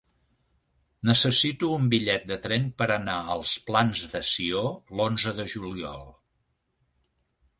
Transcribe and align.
Necessito 1.09 1.67
un 1.73 1.83
bitllet 1.91 2.25
de 2.31 2.37
tren 2.45 2.63
per 2.79 2.87
anar 2.95 3.17
als 3.35 3.53
Plans 3.69 4.01
de 4.15 4.23
Sió 4.31 4.63
l'onze 5.01 5.35
de 5.41 5.45
juliol. 5.55 6.05